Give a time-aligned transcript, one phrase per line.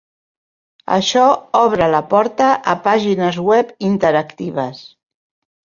[0.95, 1.25] Això
[1.59, 4.85] obre la porta a pàgines web interactives.